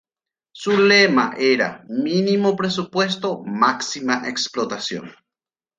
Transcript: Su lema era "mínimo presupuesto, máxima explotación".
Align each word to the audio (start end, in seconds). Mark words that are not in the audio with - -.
Su 0.51 0.79
lema 0.83 1.35
era 1.37 1.85
"mínimo 1.87 2.55
presupuesto, 2.55 3.43
máxima 3.45 4.23
explotación". 4.27 5.11